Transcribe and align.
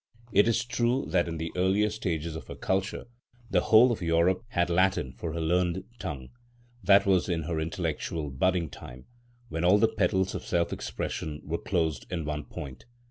It 0.31 0.47
is 0.47 0.65
true 0.65 1.05
that 1.09 1.27
in 1.27 1.37
the 1.37 1.51
earlier 1.55 1.91
stages 1.91 2.35
of 2.35 2.47
her 2.47 2.55
culture 2.55 3.05
the 3.51 3.61
whole 3.61 3.91
of 3.91 4.01
Europe 4.01 4.43
had 4.47 4.67
Latin 4.71 5.13
for 5.13 5.31
her 5.33 5.39
learned 5.39 5.83
tongue. 5.99 6.29
That 6.83 7.05
was 7.05 7.29
in 7.29 7.43
her 7.43 7.59
intellectual 7.59 8.31
budding 8.31 8.71
time, 8.71 9.05
when 9.49 9.63
all 9.63 9.79
her 9.79 9.85
petals 9.87 10.33
of 10.33 10.43
self 10.43 10.73
expression 10.73 11.39
were 11.43 11.59
closed 11.59 12.11
in 12.11 12.25
one 12.25 12.45
point. 12.45 12.85